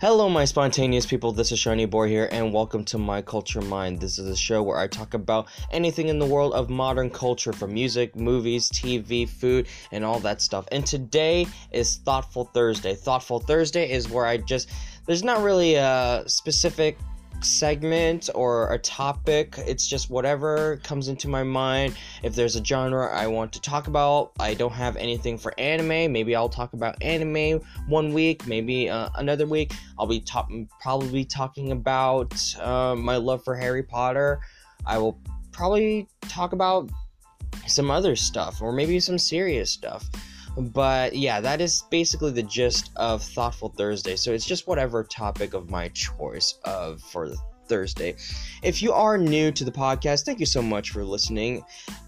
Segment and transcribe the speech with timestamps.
[0.00, 1.32] Hello, my spontaneous people.
[1.32, 4.00] This is Seanie Boi here, and welcome to My Culture Mind.
[4.00, 7.52] This is a show where I talk about anything in the world of modern culture
[7.52, 10.68] from music, movies, TV, food, and all that stuff.
[10.70, 12.94] And today is Thoughtful Thursday.
[12.94, 14.70] Thoughtful Thursday is where I just,
[15.06, 16.96] there's not really a specific
[17.40, 19.54] segment or a topic.
[19.58, 21.96] It's just whatever comes into my mind.
[22.22, 26.12] If there's a genre I want to talk about, I don't have anything for anime.
[26.12, 28.46] Maybe I'll talk about anime one week.
[28.46, 33.82] Maybe uh, another week I'll be talk- probably talking about uh, my love for Harry
[33.82, 34.40] Potter.
[34.86, 35.20] I will
[35.52, 36.90] probably talk about
[37.66, 40.08] some other stuff or maybe some serious stuff.
[40.58, 44.16] But yeah, that is basically the gist of Thoughtful Thursday.
[44.16, 47.30] So it's just whatever topic of my choice of for
[47.68, 48.16] Thursday.
[48.62, 51.62] If you are new to the podcast, thank you so much for listening.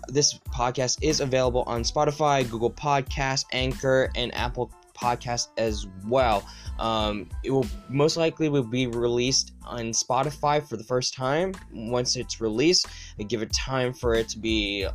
[0.08, 6.44] This podcast is available on Spotify, Google Podcast, Anchor, and Apple Podcast as well.
[6.80, 11.54] Um, it will most likely will be released on Spotify for the first time.
[11.72, 14.88] Once it's released, I give it time for it to be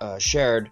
[0.00, 0.70] uh, shared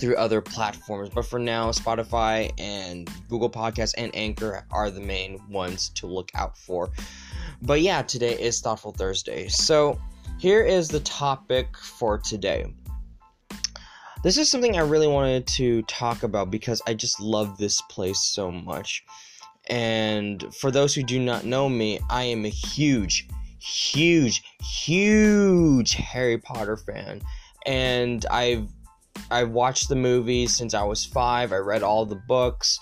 [0.00, 1.10] through other platforms.
[1.10, 6.30] But for now, Spotify and Google Podcasts and Anchor are the main ones to look
[6.34, 6.90] out for.
[7.62, 9.48] But yeah, today is Thoughtful Thursday.
[9.48, 10.00] So
[10.38, 12.72] here is the topic for today.
[14.22, 18.20] This is something I really wanted to talk about because I just love this place
[18.20, 19.04] so much.
[19.68, 26.38] And for those who do not know me, I am a huge, huge, huge Harry
[26.38, 27.20] Potter fan.
[27.66, 28.68] And I've
[29.30, 31.52] I've watched the movies since I was five.
[31.52, 32.78] I read all the books,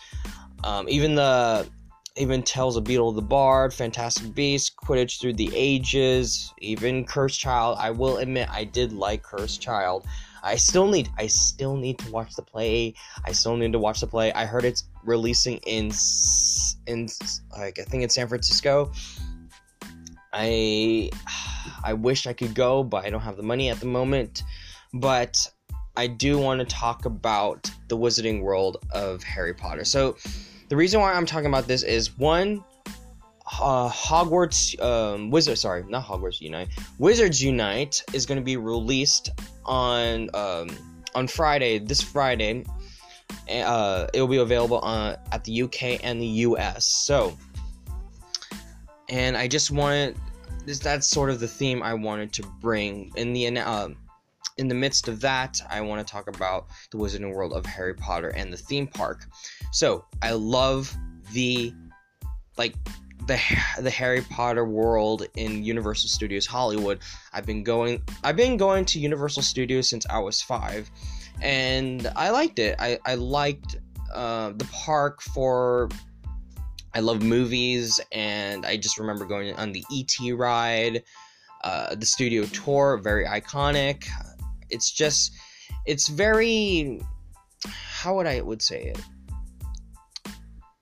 [0.64, 1.68] um, even the
[2.16, 7.76] even Tales of Beedle the Bard, Fantastic Beasts, Quidditch Through the Ages, even Cursed Child.
[7.78, 10.04] I will admit I did like Cursed Child.
[10.42, 12.94] I still need I still need to watch the play.
[13.24, 14.32] I still need to watch the play.
[14.32, 15.92] I heard it's releasing in
[16.86, 17.08] in
[17.56, 18.92] like I think in San Francisco.
[20.32, 21.10] I
[21.84, 24.42] I wish I could go, but I don't have the money at the moment.
[24.92, 25.50] But
[25.98, 29.84] I do want to talk about the Wizarding World of Harry Potter.
[29.84, 30.16] So,
[30.68, 32.62] the reason why I'm talking about this is one,
[33.60, 39.30] uh, Hogwarts um, Wizard, sorry, not Hogwarts Unite, Wizards Unite is going to be released
[39.64, 40.68] on um,
[41.16, 42.64] on Friday, this Friday.
[43.50, 46.86] Uh, it will be available on, at the UK and the US.
[46.86, 47.36] So,
[49.08, 50.16] and I just wanted,
[50.64, 53.58] that's sort of the theme I wanted to bring in the.
[53.58, 53.88] Uh,
[54.58, 57.94] in the midst of that, I want to talk about the Wizarding World of Harry
[57.94, 59.24] Potter and the theme park.
[59.72, 60.94] So, I love
[61.32, 61.72] the
[62.56, 62.74] like
[63.26, 63.38] the
[63.80, 66.98] the Harry Potter world in Universal Studios Hollywood.
[67.32, 70.90] I've been going I've been going to Universal Studios since I was 5
[71.40, 72.74] and I liked it.
[72.78, 73.76] I I liked
[74.12, 75.88] uh, the park for
[76.94, 81.04] I love movies and I just remember going on the ET ride,
[81.62, 84.08] uh, the studio tour, very iconic
[84.70, 85.32] it's just
[85.86, 87.00] it's very
[87.66, 89.00] how would I would say it?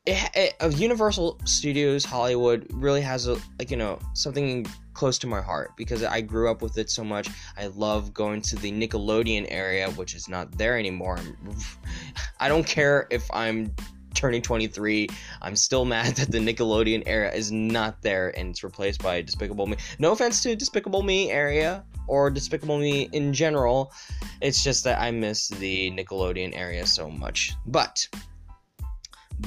[0.08, 5.42] It, it, Universal Studios Hollywood really has a like you know something close to my
[5.42, 7.28] heart because I grew up with it so much.
[7.56, 11.18] I love going to the Nickelodeon area, which is not there anymore.
[12.40, 13.74] I don't care if I'm
[14.14, 15.08] turning 23.
[15.42, 19.66] I'm still mad that the Nickelodeon era is not there and it's replaced by Despicable
[19.66, 19.76] Me.
[19.98, 23.92] No offense to Despicable Me area, or Despicable Me in general.
[24.40, 27.52] It's just that I miss the Nickelodeon area so much.
[27.66, 28.06] But,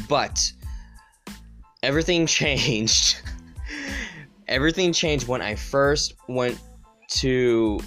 [0.08, 0.52] but,
[1.84, 3.22] everything changed.
[4.48, 6.60] everything changed when I first went
[7.10, 7.80] to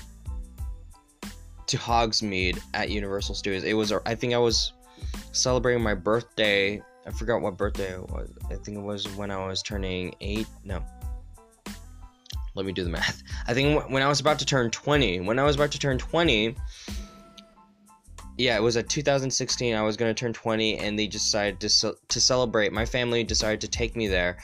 [1.68, 3.64] to Hogsmeade at Universal Studios.
[3.64, 4.72] It was I think I was
[5.32, 6.82] celebrating my birthday.
[7.06, 8.30] I forgot what birthday it was.
[8.50, 10.46] I think it was when I was turning 8.
[10.64, 10.84] No
[12.54, 13.22] let me do the math.
[13.46, 15.98] I think when I was about to turn 20, when I was about to turn
[15.98, 16.56] 20,
[18.38, 19.74] yeah, it was at 2016.
[19.74, 22.72] I was going to turn 20, and they decided to to celebrate.
[22.72, 24.38] My family decided to take me there,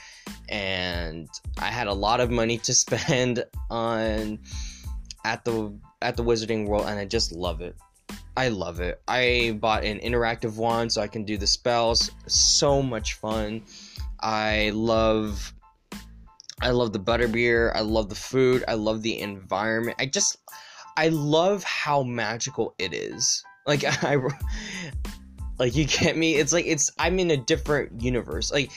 [0.49, 1.28] and
[1.58, 4.38] I had a lot of money to spend on
[5.25, 7.76] at the at the Wizarding World, and I just love it.
[8.37, 9.02] I love it.
[9.08, 12.11] I bought an interactive one so I can do the spells.
[12.28, 13.62] So much fun.
[14.20, 15.52] I love
[16.60, 17.75] I love the butterbeer.
[17.75, 18.64] I love the food.
[18.69, 19.96] I love the environment.
[20.00, 20.38] I just,
[20.96, 23.44] I love how magical it is.
[23.66, 24.16] Like I,
[25.58, 26.37] like you get me.
[26.37, 28.52] It's like it's I'm in a different universe.
[28.52, 28.70] Like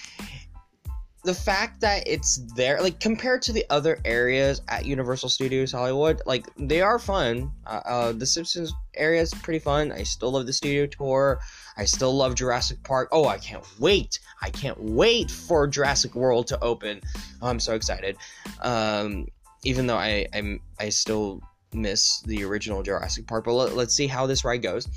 [1.24, 6.22] the fact that it's there, like compared to the other areas at Universal Studios Hollywood,
[6.26, 7.52] like they are fun.
[7.68, 9.92] Uh, uh, the Simpsons area is pretty fun.
[9.92, 11.40] I still love the studio tour.
[11.78, 13.10] I still love Jurassic Park.
[13.12, 14.20] Oh, I can't wait!
[14.42, 17.02] I can't wait for Jurassic World to open.
[17.42, 18.18] Oh, I'm so excited.
[18.62, 19.28] Um,
[19.64, 21.42] even though I I'm, I still
[21.72, 24.88] miss the original Jurassic Park, but let, let's see how this ride goes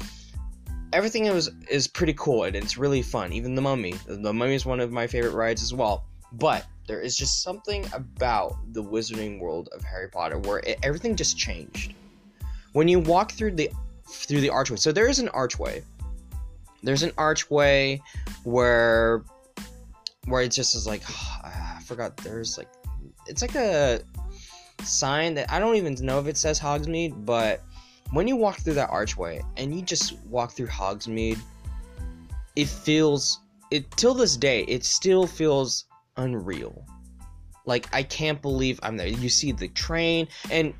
[0.93, 3.33] everything is is pretty cool and it's really fun.
[3.33, 6.05] Even the Mummy, the Mummy is one of my favorite rides as well.
[6.39, 11.17] But there is just something about the Wizarding World of Harry Potter where it, everything
[11.17, 11.95] just changed.
[12.73, 13.71] When you walk through the
[14.07, 15.83] through the archway, so there is an archway.
[16.83, 18.03] There's an archway
[18.43, 19.25] where
[20.27, 21.03] where it just is like
[21.45, 22.17] I forgot.
[22.19, 22.69] There's like
[23.27, 24.01] it's like a
[24.83, 27.63] sign that I don't even know if it says Hogsmeade, but
[28.13, 31.39] when you walk through that archway and you just walk through Hogsmeade,
[32.57, 33.41] it feels
[33.71, 36.87] it till this day it still feels unreal.
[37.67, 39.07] Like I can't believe I'm there.
[39.07, 40.75] You see the train and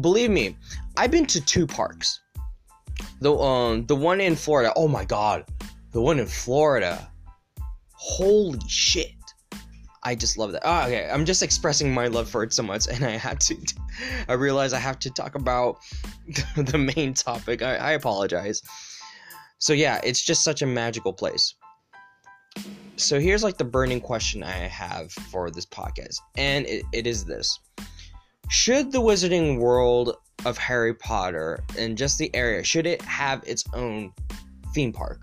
[0.00, 0.56] believe me,
[0.96, 2.20] I've been to two parks.
[3.20, 4.72] The um the one in Florida.
[4.76, 5.44] Oh my god.
[5.92, 7.10] The one in Florida.
[7.92, 9.12] Holy shit.
[10.04, 10.62] I just love that.
[10.64, 13.56] Oh, okay, I'm just expressing my love for it so much, and I had to.
[14.28, 15.78] I realize I have to talk about
[16.56, 17.62] the main topic.
[17.62, 18.62] I, I apologize.
[19.58, 21.54] So yeah, it's just such a magical place.
[22.98, 27.24] So here's like the burning question I have for this podcast, and it, it is
[27.24, 27.60] this:
[28.50, 33.62] Should the Wizarding World of Harry Potter and just the area should it have its
[33.72, 34.12] own
[34.74, 35.20] theme park?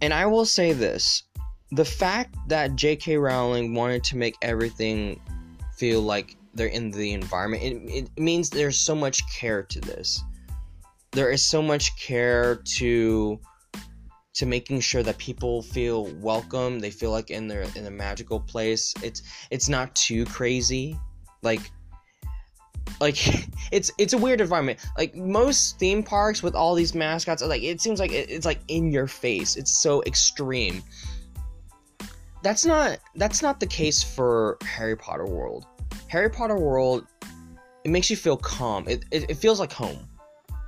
[0.00, 1.22] And I will say this
[1.70, 3.16] the fact that J.K.
[3.16, 5.20] Rowling wanted to make everything
[5.76, 10.20] feel like they're in the environment, it, it means there's so much care to this.
[11.12, 13.38] There is so much care to
[14.36, 16.78] to making sure that people feel welcome.
[16.80, 18.94] They feel like in their in a magical place.
[19.02, 20.98] It's it's not too crazy.
[21.42, 21.70] Like
[23.00, 23.16] like
[23.72, 27.80] it's it's a weird environment like most theme parks with all these mascots like it
[27.80, 30.82] seems like it's like in your face it's so extreme
[32.46, 35.66] that's not that's not the case for Harry Potter World.
[36.06, 37.04] Harry Potter World
[37.84, 38.86] it makes you feel calm.
[38.86, 40.08] It, it, it feels like home.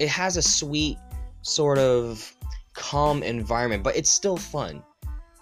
[0.00, 0.98] It has a sweet
[1.42, 2.36] sort of
[2.78, 4.82] calm environment, but it's still fun.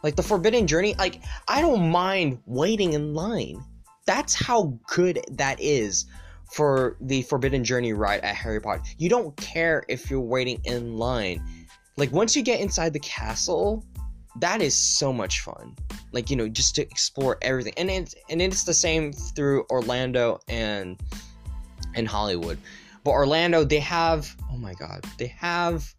[0.02, 3.62] Like the Forbidden Journey, like I don't mind waiting in line.
[4.06, 6.06] That's how good that is
[6.52, 8.82] for the Forbidden Journey ride at Harry Potter.
[8.98, 11.44] You don't care if you're waiting in line.
[11.96, 13.84] Like once you get inside the castle,
[14.40, 15.74] that is so much fun
[16.12, 20.38] like you know just to explore everything and it's and it's the same through orlando
[20.48, 21.00] and
[21.94, 22.58] and hollywood
[23.04, 25.94] but orlando they have oh my god they have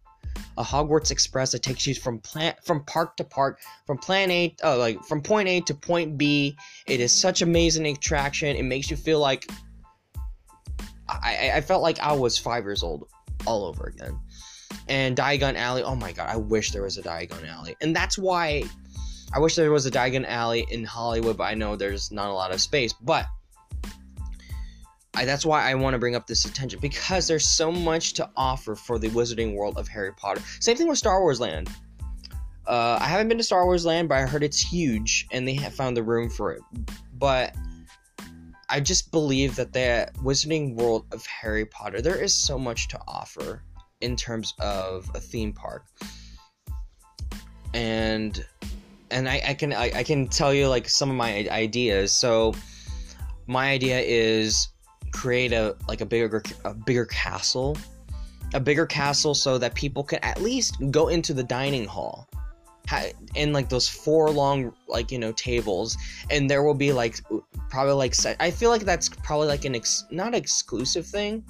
[0.56, 4.54] a hogwarts express that takes you from plant from park to park from plan a
[4.62, 8.90] oh like from point a to point b it is such amazing attraction it makes
[8.90, 9.50] you feel like
[11.08, 13.08] i i felt like i was five years old
[13.46, 14.18] all over again
[14.88, 15.82] and Diagon Alley.
[15.82, 17.76] Oh my god, I wish there was a Diagon Alley.
[17.80, 18.64] And that's why
[19.32, 22.32] I wish there was a Diagon Alley in Hollywood, but I know there's not a
[22.32, 22.92] lot of space.
[22.92, 23.26] But
[25.14, 28.30] I, that's why I want to bring up this attention because there's so much to
[28.36, 30.42] offer for the Wizarding World of Harry Potter.
[30.60, 31.70] Same thing with Star Wars Land.
[32.66, 35.54] Uh, I haven't been to Star Wars Land, but I heard it's huge and they
[35.54, 36.60] have found the room for it.
[37.14, 37.54] But
[38.68, 43.00] I just believe that the Wizarding World of Harry Potter, there is so much to
[43.08, 43.62] offer
[44.00, 45.86] in terms of a theme park
[47.74, 48.44] and
[49.10, 52.54] and I, I can I, I can tell you like some of my ideas so
[53.46, 54.68] my idea is
[55.12, 57.76] create a like a bigger a bigger castle.
[58.54, 62.28] A bigger castle so that people can at least go into the dining hall.
[63.36, 65.96] And like those four long like you know tables.
[66.30, 67.20] And there will be like
[67.68, 71.44] probably like i feel like that's probably like an ex- not exclusive thing.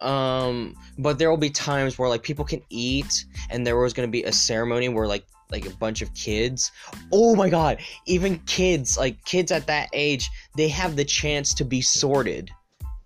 [0.00, 3.24] Um but there will be times where like people can eat.
[3.48, 6.70] And there was going to be a ceremony where like like a bunch of kids.
[7.12, 11.64] Oh my god even kids like kids at that age they have the chance to
[11.64, 12.50] be sorted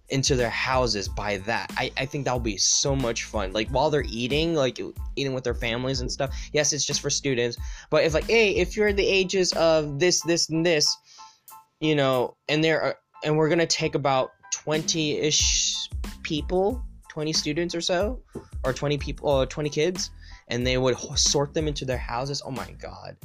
[0.09, 1.73] into their houses by that.
[1.79, 3.55] I, I think that'll be so much fun.
[3.55, 4.79] Like while they're eating like
[5.17, 7.57] eating with their families and stuff yes it's just for students.
[7.91, 10.97] But if like hey if you're the ages of this this and this
[11.81, 15.89] you know and there are and we're gonna take about 20-ish
[16.23, 18.21] people 20 students or so
[18.65, 20.11] or 20 people or 20 kids
[20.53, 22.43] and they would sort them into their houses.
[22.45, 23.17] Oh my god.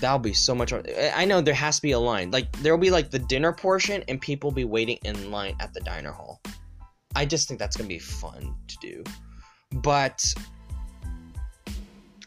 [0.00, 2.30] That'll be so much i know there has to be a line.
[2.30, 5.80] Like there'll be like the dinner portion and people be waiting in line at the
[5.80, 6.42] diner hall.
[7.14, 9.04] I just think that's gonna be fun to do.
[9.72, 10.34] But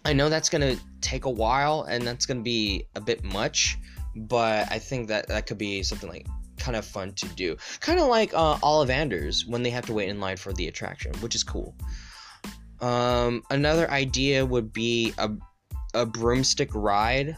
[0.05, 3.77] I know that's gonna take a while and that's gonna be a bit much,
[4.15, 6.25] but I think that that could be something like
[6.57, 7.57] kind of fun to do.
[7.81, 11.13] Kind of like uh, Ollivanders when they have to wait in line for the attraction,
[11.19, 11.75] which is cool.
[12.81, 15.29] Um, another idea would be a,
[15.93, 17.37] a broomstick ride.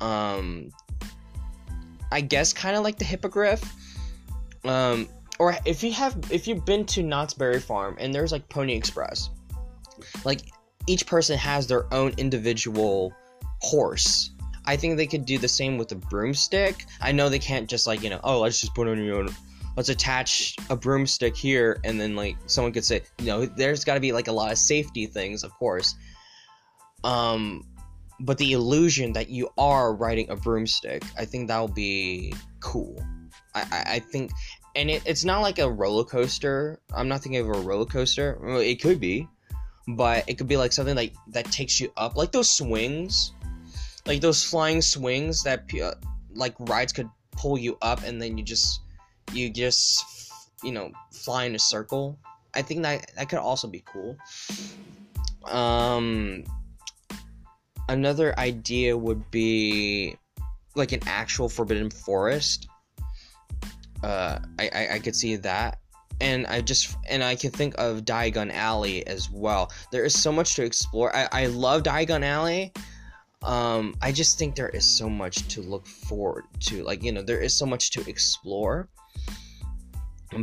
[0.00, 0.70] Um,
[2.12, 3.62] I guess kind of like the hippogriff.
[4.64, 8.48] Um, or if you have if you've been to Knott's Berry Farm and there's like
[8.48, 9.30] Pony Express,
[10.24, 10.40] like
[10.86, 13.12] each person has their own individual
[13.60, 14.30] horse.
[14.64, 16.84] I think they could do the same with a broomstick.
[17.00, 19.34] I know they can't just like, you know, oh, let's just put on your own
[19.76, 23.94] let's attach a broomstick here and then like someone could say, you know, there's got
[23.94, 25.94] to be like a lot of safety things, of course.
[27.04, 27.62] Um
[28.20, 33.04] but the illusion that you are riding a broomstick, I think that will be cool.
[33.54, 34.32] I, I, I think
[34.74, 36.80] and it, it's not like a roller coaster.
[36.94, 38.38] I'm not thinking of a roller coaster.
[38.58, 39.26] It could be,
[39.88, 43.32] but it could be like something like that takes you up, like those swings,
[44.06, 45.94] like those flying swings that uh,
[46.34, 48.80] like rides could pull you up, and then you just
[49.32, 50.04] you just
[50.62, 52.18] you know fly in a circle.
[52.54, 54.16] I think that that could also be cool.
[55.44, 56.44] Um,
[57.88, 60.16] another idea would be
[60.74, 62.68] like an actual forbidden forest
[64.02, 65.78] uh, I, I, I could see that
[66.20, 69.70] and I just and I can think of Diagon Alley as well.
[69.92, 71.14] There is so much to explore.
[71.14, 72.72] I, I love Diagon Alley.
[73.42, 76.82] Um, I just think there is so much to look forward to.
[76.84, 78.88] Like you know, there is so much to explore.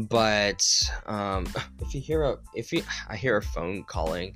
[0.10, 0.65] But
[1.06, 1.46] um,
[1.82, 4.36] if you hear a if you I hear a phone calling,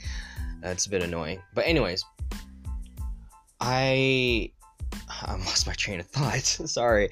[0.62, 1.42] that's a bit annoying.
[1.54, 2.04] But anyways,
[3.60, 4.52] I
[5.10, 6.42] I lost my train of thought.
[6.66, 7.10] Sorry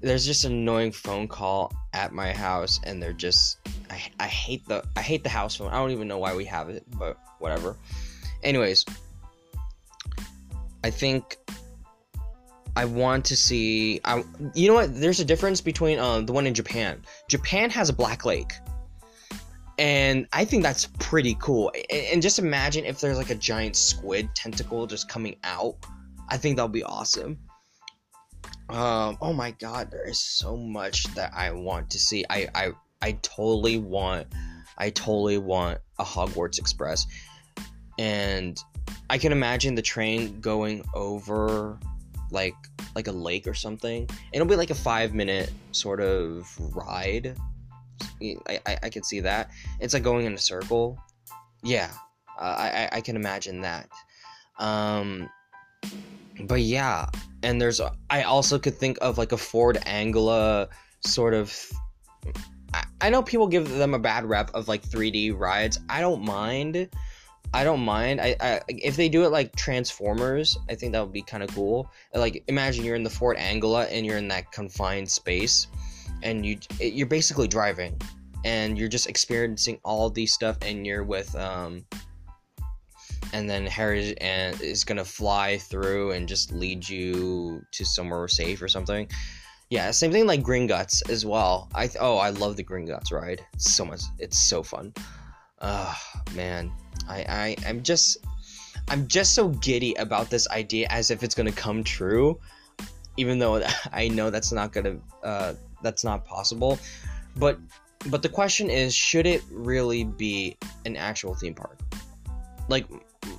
[0.00, 3.58] there's just an annoying phone call at my house and they're just
[3.90, 5.68] I, I hate the I hate the house phone.
[5.68, 7.76] I don't even know why we have it, but whatever.
[8.42, 8.84] Anyways,
[10.84, 11.36] I think
[12.78, 14.22] I want to see I
[14.54, 17.02] you know what there's a difference between uh, the one in Japan.
[17.26, 18.52] Japan has a black lake.
[19.80, 21.72] And I think that's pretty cool.
[21.90, 25.74] And just imagine if there's like a giant squid tentacle just coming out.
[26.28, 27.40] I think that'll be awesome.
[28.68, 32.24] Um, oh my god, there is so much that I want to see.
[32.30, 32.70] I I
[33.02, 34.28] I totally want
[34.76, 37.08] I totally want a Hogwarts Express.
[37.98, 38.56] And
[39.10, 41.80] I can imagine the train going over
[42.30, 42.54] like
[42.94, 44.02] like a lake or something.
[44.02, 47.36] And It'll be like a 5 minute sort of ride.
[48.22, 49.50] I, I, I can see that.
[49.80, 50.98] It's like going in a circle.
[51.62, 51.90] Yeah,
[52.38, 53.88] uh, I, I can imagine that.
[54.58, 55.28] Um,
[56.42, 57.08] but yeah,
[57.42, 57.80] and there's
[58.10, 60.68] I also could think of like a Ford Anglia
[61.04, 61.54] sort of.
[62.74, 65.80] I, I know people give them a bad rep of like 3D rides.
[65.88, 66.88] I don't mind.
[67.54, 68.20] I don't mind.
[68.20, 71.54] I, I if they do it like Transformers, I think that would be kind of
[71.54, 71.90] cool.
[72.14, 75.66] Like imagine you're in the Ford Anglia and you're in that confined space,
[76.22, 77.98] and you you're basically driving,
[78.44, 81.84] and you're just experiencing all these stuff, and you're with um
[83.32, 88.60] and then Harry and is gonna fly through and just lead you to somewhere safe
[88.60, 89.08] or something.
[89.70, 91.70] Yeah, same thing like Gringotts as well.
[91.74, 93.44] I oh I love the Gringotts ride.
[93.56, 94.02] So much.
[94.18, 94.92] It's so fun.
[95.60, 95.96] Oh
[96.34, 96.72] man,
[97.08, 98.18] I I I'm just
[98.88, 102.38] I'm just so giddy about this idea as if it's gonna come true,
[103.16, 103.62] even though
[103.92, 106.78] I know that's not gonna uh, that's not possible.
[107.36, 107.58] But
[108.06, 111.78] but the question is, should it really be an actual theme park?
[112.68, 112.86] Like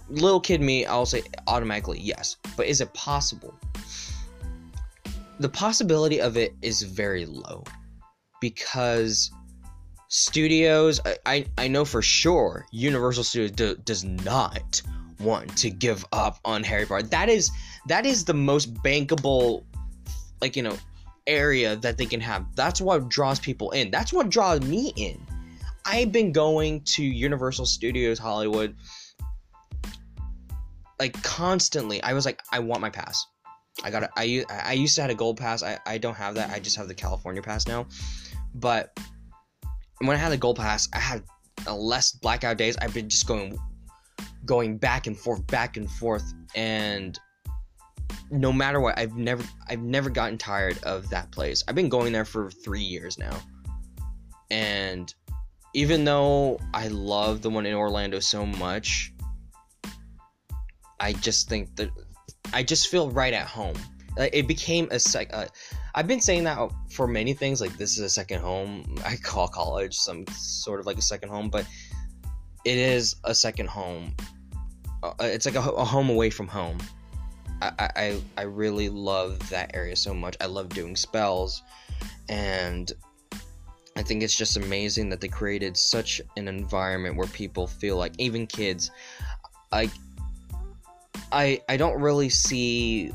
[0.10, 2.38] little kid me, I'll say automatically yes.
[2.58, 3.54] But is it possible?
[5.40, 7.64] The possibility of it is very low
[8.42, 9.32] because
[10.10, 14.82] studios, I, I, I know for sure Universal Studios do, does not
[15.20, 17.08] want to give up on Harry Potter.
[17.08, 17.50] That is
[17.88, 19.64] that is the most bankable,
[20.42, 20.78] like you know,
[21.26, 22.46] area that they can have.
[22.56, 23.92] That's what draws people in.
[23.92, 25.26] That's what draws me in.
[25.86, 28.76] I've been going to Universal Studios Hollywood
[31.00, 33.26] like constantly i was like i want my pass
[33.84, 36.52] i got I, I used to have a gold pass I, I don't have that
[36.52, 37.88] i just have the california pass now
[38.54, 38.98] but
[40.00, 41.24] when i had the gold pass i had
[41.68, 43.58] uh, less blackout days i've been just going
[44.46, 47.20] going back and forth back and forth and
[48.32, 52.14] no matter what i've never i've never gotten tired of that place i've been going
[52.14, 53.38] there for three years now
[54.50, 55.14] and
[55.74, 59.14] even though i love the one in orlando so much
[61.00, 61.90] I just think that
[62.54, 63.76] I just feel right at home.
[64.18, 65.34] It became a sec.
[65.96, 67.62] I've been saying that for many things.
[67.62, 68.96] Like this is a second home.
[69.06, 71.66] I call college some sort of like a second home, but
[72.66, 74.16] it is a second home.
[75.04, 76.78] uh, it's like a, a, home away from home.
[77.62, 80.36] I, I I really love that area so much.
[80.40, 81.62] I love doing spells,
[82.30, 82.92] and
[83.96, 88.14] I think it's just amazing that they created such an environment where people feel like
[88.18, 88.92] even kids
[89.72, 89.90] I
[91.32, 93.12] I I don't really see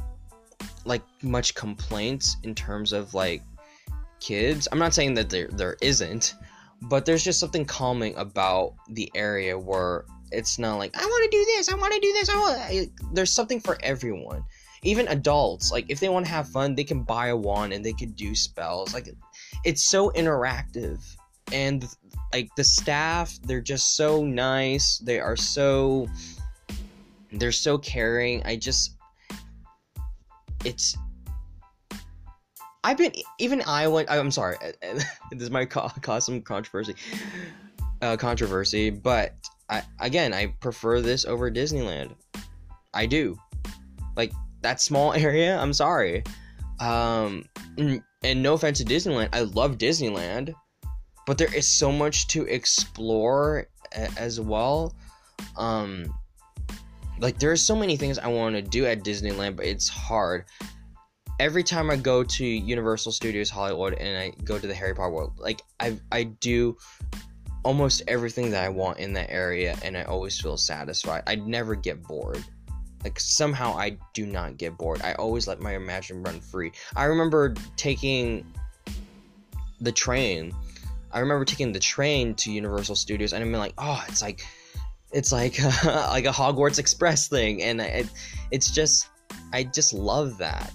[0.84, 3.42] like much complaints in terms of like
[4.20, 4.68] kids.
[4.70, 6.34] I'm not saying that there there isn't,
[6.82, 11.36] but there's just something calming about the area where it's not like I want to
[11.36, 12.90] do this, I want to do this, I want.
[13.14, 14.44] There's something for everyone.
[14.82, 17.84] Even adults, like if they want to have fun, they can buy a wand and
[17.84, 18.92] they can do spells.
[18.92, 19.08] Like
[19.64, 21.00] it's so interactive
[21.52, 21.86] and
[22.32, 26.08] like the staff they're just so nice they are so
[27.32, 28.93] they're so caring i just
[30.64, 30.96] it's
[32.84, 34.56] i've been even i went i'm sorry
[35.32, 36.94] this might cause some controversy
[38.02, 39.34] uh, controversy but
[39.70, 42.14] I, again i prefer this over disneyland.
[42.94, 43.36] I do.
[44.16, 46.22] Like that small area i'm sorry.
[46.80, 47.44] Um
[48.24, 50.54] and no offense to Disneyland, I love Disneyland,
[51.26, 54.94] but there is so much to explore as well.
[55.56, 56.06] Um,
[57.20, 60.44] like there are so many things I want to do at Disneyland, but it's hard.
[61.40, 65.10] Every time I go to Universal Studios Hollywood and I go to the Harry Potter
[65.10, 66.76] world, like I I do
[67.64, 71.22] almost everything that I want in that area, and I always feel satisfied.
[71.26, 72.44] I never get bored.
[73.02, 75.02] Like somehow I do not get bored.
[75.02, 76.72] I always let my imagination run free.
[76.96, 78.46] I remember taking
[79.80, 80.54] the train.
[81.12, 84.44] I remember taking the train to Universal Studios and I'm like, oh, it's like
[85.14, 88.08] it's like like a Hogwarts Express thing, and it,
[88.50, 89.08] it's just
[89.52, 90.74] I just love that,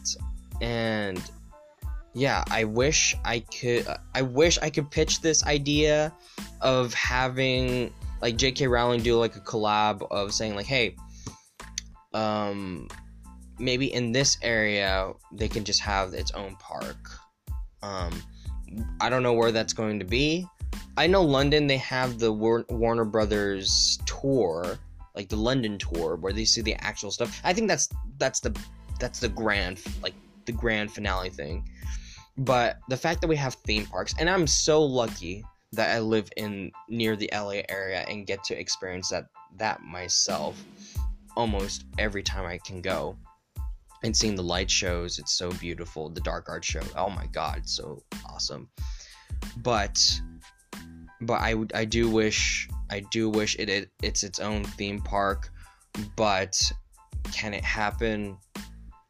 [0.61, 1.21] and
[2.15, 3.85] yeah, I wish I could.
[4.15, 6.13] I wish I could pitch this idea
[6.61, 8.67] of having like J.K.
[8.67, 10.95] Rowling do like a collab of saying like, hey,
[12.13, 12.87] um,
[13.59, 17.09] maybe in this area they can just have its own park.
[17.83, 18.21] Um,
[19.01, 20.47] I don't know where that's going to be.
[20.97, 24.77] I know London they have the War- Warner Brothers tour,
[25.15, 27.39] like the London tour, where they see the actual stuff.
[27.43, 28.57] I think that's that's the
[28.99, 30.13] that's the grand like
[30.45, 31.69] the grand finale thing.
[32.37, 36.29] But the fact that we have theme parks, and I'm so lucky that I live
[36.35, 39.25] in near the LA area and get to experience that
[39.57, 40.61] that myself
[41.35, 43.17] almost every time I can go.
[44.03, 46.09] And seeing the light shows, it's so beautiful.
[46.09, 48.69] The dark art show, oh my god, so awesome.
[49.57, 50.01] But
[51.21, 55.49] but I I do wish I do wish it, it it's its own theme park,
[56.15, 56.59] but
[57.31, 58.37] can it happen?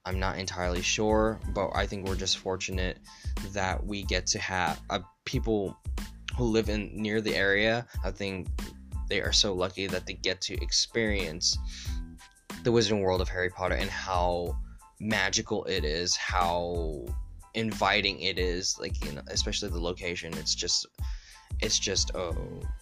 [0.06, 2.98] I'm not entirely sure, but I think we're just fortunate
[3.54, 5.78] that we get to have uh, people
[6.36, 7.86] who live in near the area.
[8.04, 8.48] I think
[9.10, 11.58] they are so lucky that they get to experience
[12.64, 14.58] the Wizarding World of Harry Potter and how
[15.00, 17.06] magical it is, how
[17.54, 20.34] inviting it is, like you know, especially the location.
[20.38, 20.86] It's just
[21.62, 22.34] it's just a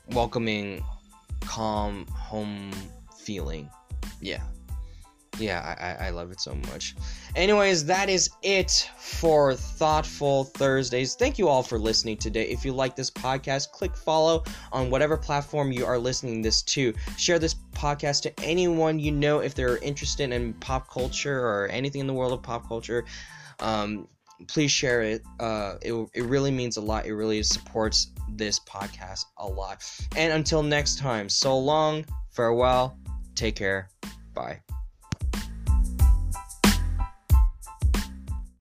[0.10, 0.84] welcoming,
[1.42, 2.72] calm home
[3.18, 3.70] feeling.
[4.22, 4.42] Yeah
[5.40, 6.96] yeah, I, I love it so much.
[7.36, 11.16] Anyways, that is it for Thoughtful Thursdays.
[11.16, 12.48] Thank you all for listening today.
[12.48, 16.94] If you like this podcast, click follow on whatever platform you are listening this to.
[17.18, 22.02] Share this podcast to anyone you know if they're interested in pop culture or anything
[22.02, 23.06] in the world of pop culture.
[23.60, 24.08] Um,
[24.48, 25.24] please share it.
[25.40, 25.94] Uh, it.
[26.14, 27.06] It really means a lot.
[27.06, 29.84] It really supports this podcast a lot.
[30.16, 32.98] And until next time, so long, farewell,
[33.36, 33.90] take care,
[34.34, 34.60] bye.